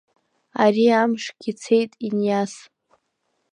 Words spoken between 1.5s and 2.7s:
цеит иниас…